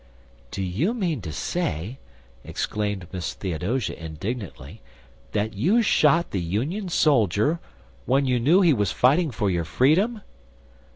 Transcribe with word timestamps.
"Do 0.49 0.63
you 0.63 0.95
mean 0.95 1.21
to 1.21 1.31
say," 1.31 1.99
exclaimed 2.43 3.05
Miss 3.11 3.35
Theodosia, 3.35 4.03
indignantly, 4.03 4.81
"that 5.33 5.53
you 5.53 5.83
shot 5.83 6.31
the 6.31 6.41
Union 6.41 6.89
soldier, 6.89 7.59
when 8.07 8.25
you 8.25 8.39
knew 8.39 8.61
he 8.61 8.73
was 8.73 8.91
fighting 8.91 9.29
for 9.29 9.47
your 9.51 9.63
freedom?" 9.63 10.23